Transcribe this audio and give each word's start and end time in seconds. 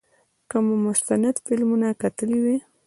که 0.49 0.57
مو 0.65 0.75
مستند 0.85 1.35
فلمونه 1.45 1.89
کتلي 2.01 2.37
وي. 2.43 2.57